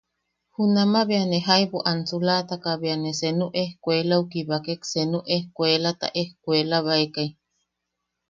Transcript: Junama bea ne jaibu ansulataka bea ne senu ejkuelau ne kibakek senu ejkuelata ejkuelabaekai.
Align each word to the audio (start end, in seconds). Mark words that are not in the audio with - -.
Junama 0.55 0.99
bea 1.09 1.25
ne 1.29 1.37
jaibu 1.47 1.77
ansulataka 1.91 2.71
bea 2.81 2.97
ne 3.03 3.11
senu 3.19 3.45
ejkuelau 3.63 4.23
ne 4.25 4.29
kibakek 4.31 4.81
senu 4.91 5.17
ejkuelata 5.35 6.07
ejkuelabaekai. 6.21 7.29